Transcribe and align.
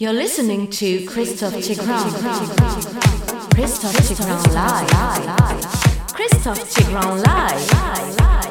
You're 0.00 0.12
listening 0.12 0.70
to 0.70 1.04
Christoph 1.06 1.54
Tigran. 1.54 2.12
Christoph 3.52 3.96
Tigran 3.96 4.54
live. 4.54 6.14
Christoph 6.14 6.60
Tigran 6.70 7.26
live. 7.26 8.47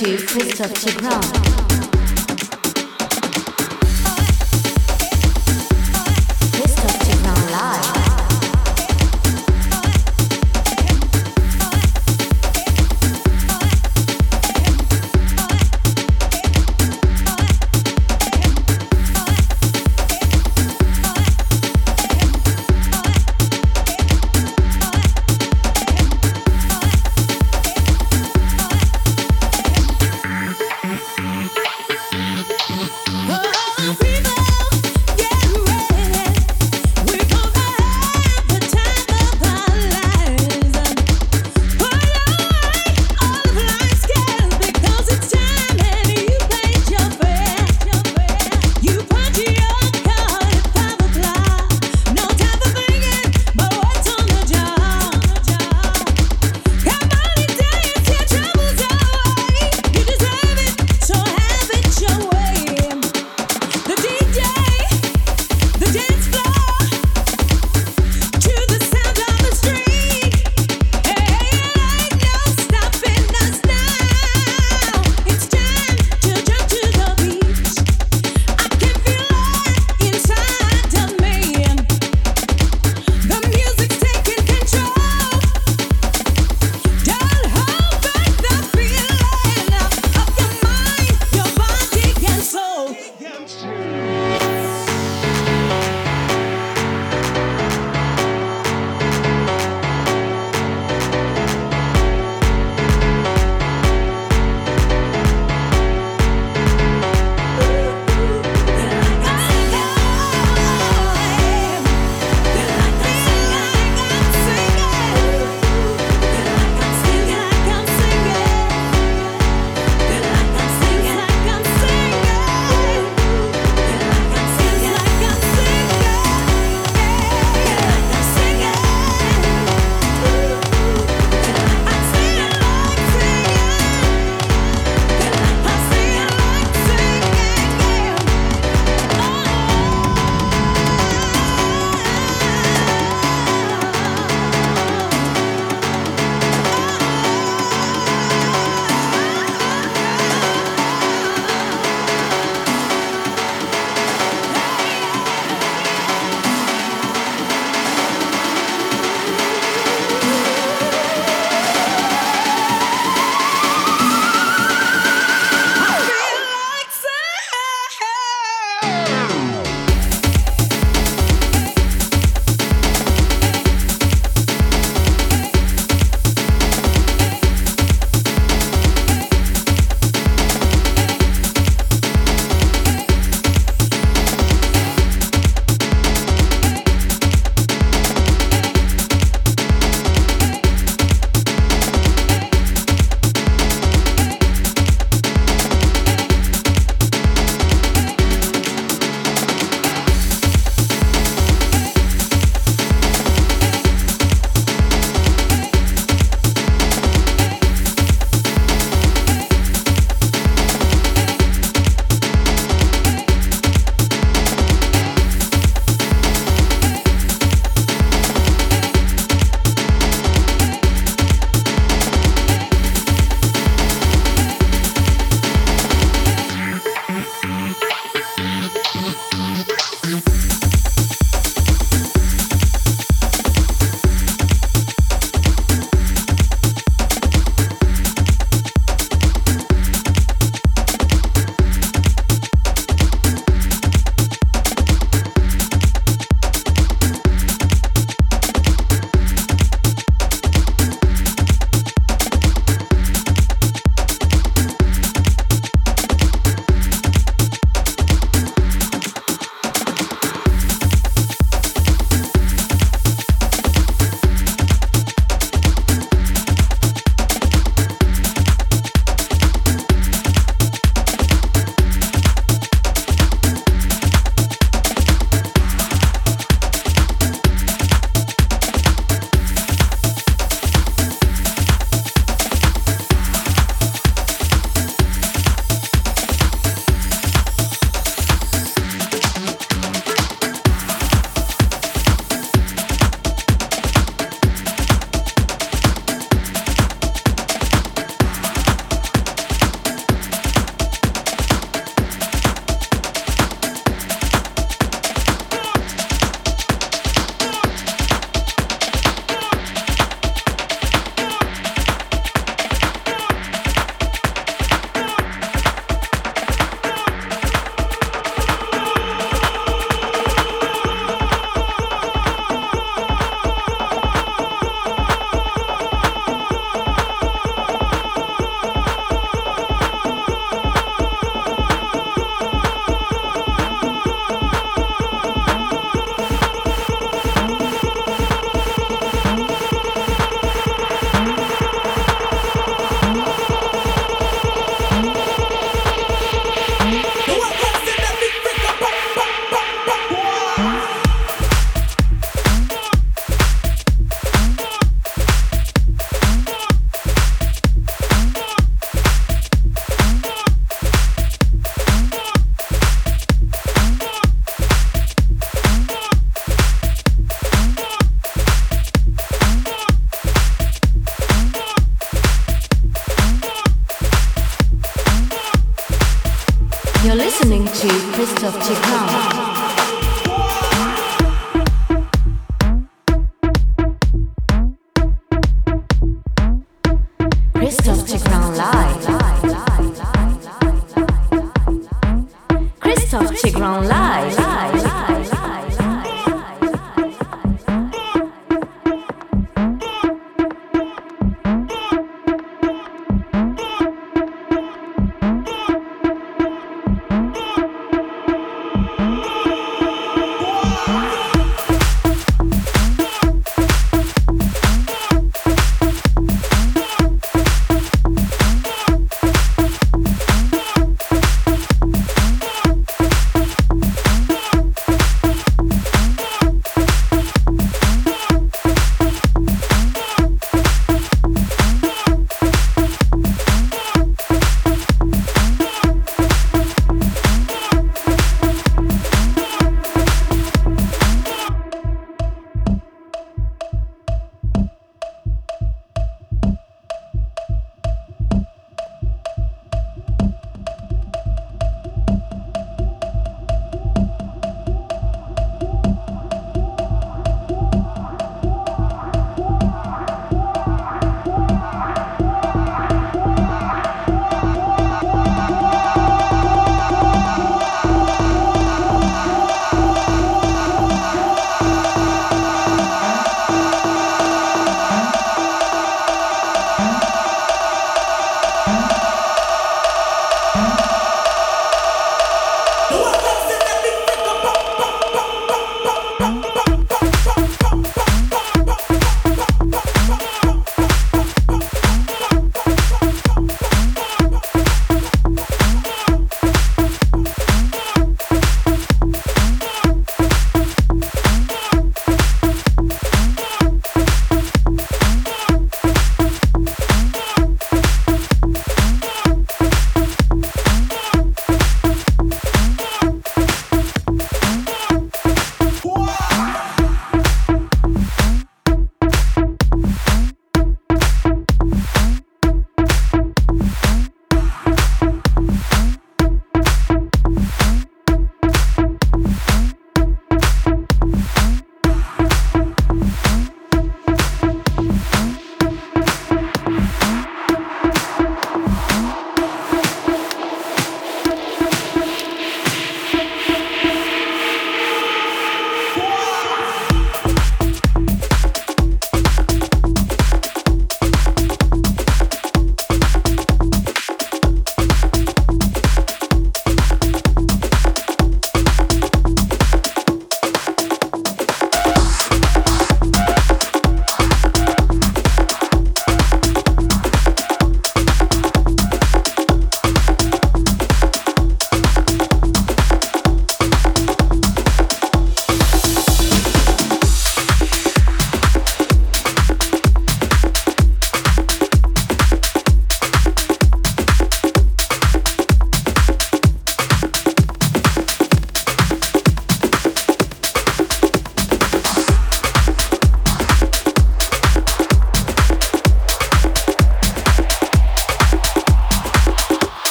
to 0.00 0.16
Christophe 0.16 0.96
ground. 0.96 1.69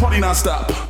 party 0.00 0.18
non-stop. 0.18 0.89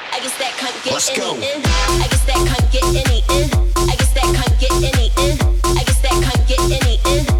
guess 0.21 0.37
that 0.37 0.53
can't 0.57 0.83
get 0.83 0.93
Let's 0.93 1.09
any 1.09 1.37
in. 1.37 1.43
Eh? 1.43 1.61
I 1.65 2.07
guess 2.09 2.25
that 2.25 2.37
can't 2.47 2.71
get 2.71 2.83
any 2.83 3.23
in. 3.29 3.49
I 3.89 3.95
guess 3.95 4.13
that 4.13 4.29
can't 4.35 4.59
get 4.59 4.71
any 4.71 5.07
in. 5.17 5.37
I 5.65 5.83
guess 5.83 6.01
that 6.01 6.23
can't 6.23 6.47
get 6.47 6.59
any 6.59 6.99
in. 7.17 7.30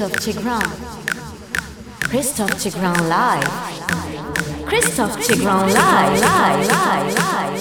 Christophe 0.00 0.32
Tigran. 0.32 0.62
Christophe 2.08 2.52
Tigran 2.52 3.08
live. 3.10 3.44
Christophe 4.64 5.16
Tigran 5.18 5.74
live, 5.74 6.20
live, 6.20 6.66
live, 6.68 7.14
live. 7.14 7.59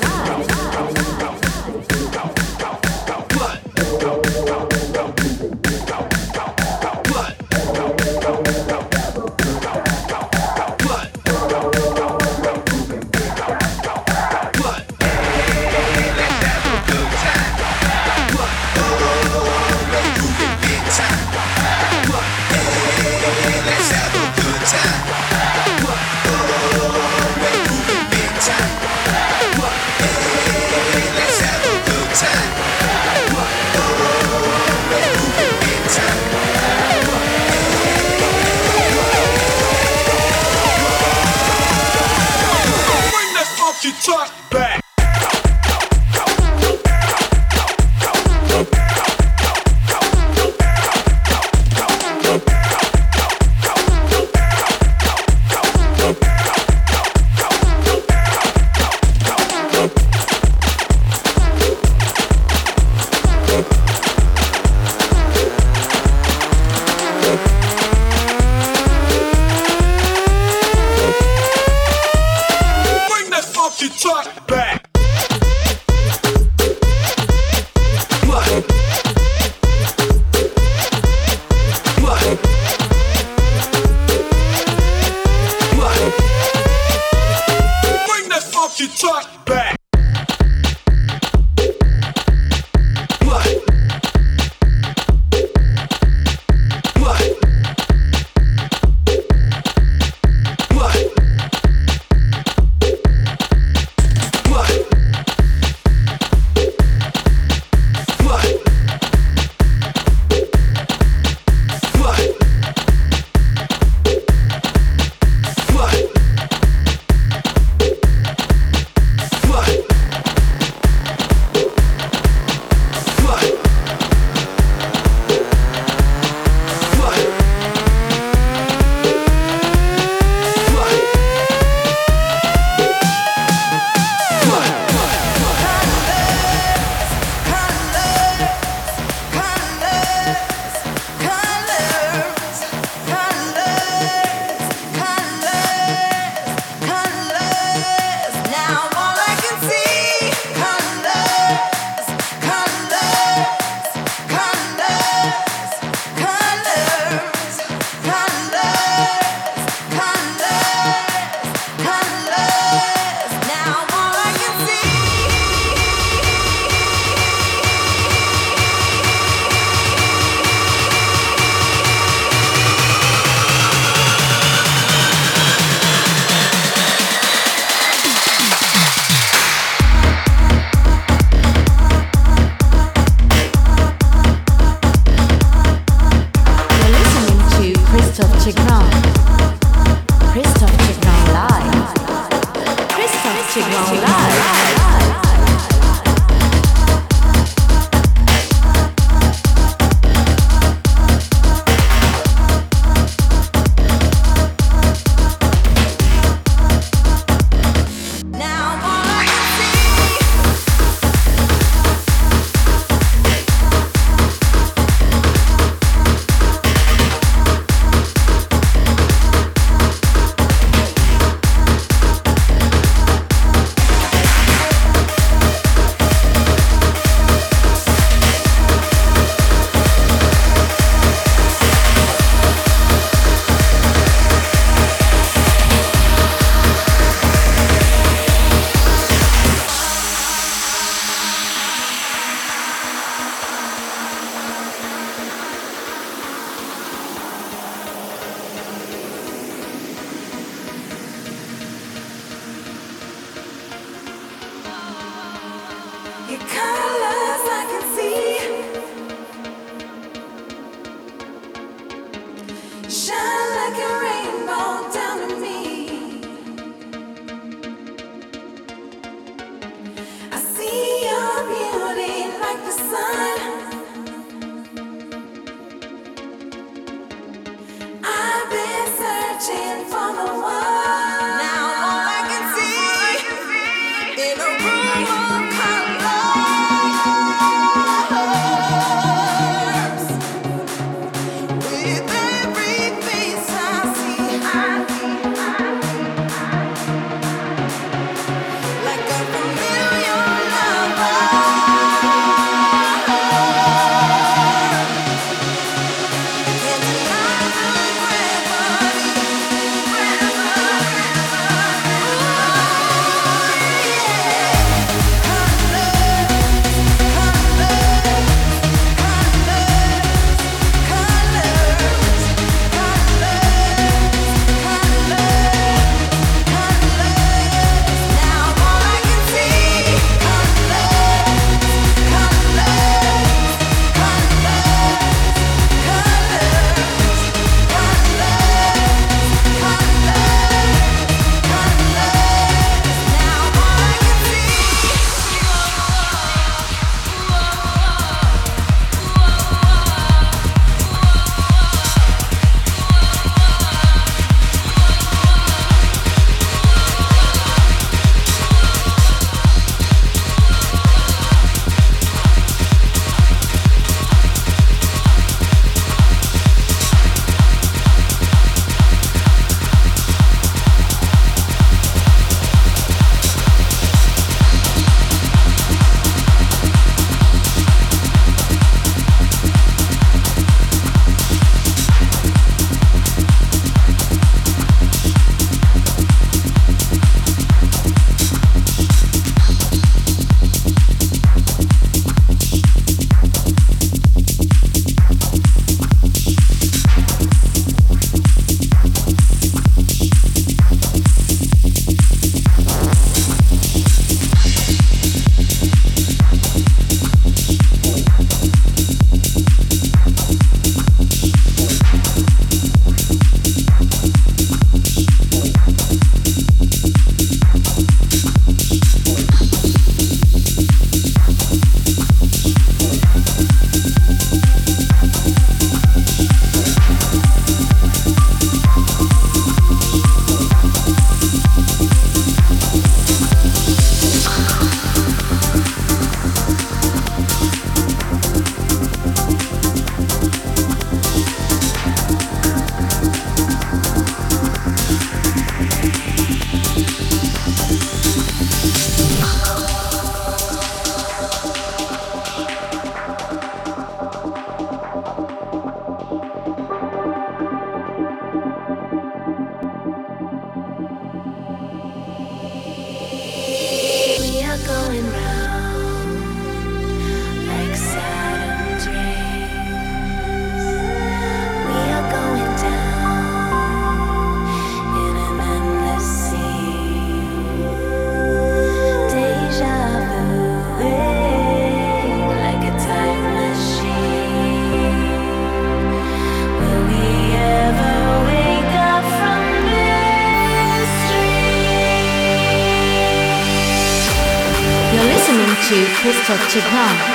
Christophe 496.50 496.68
Tigran. 496.68 497.09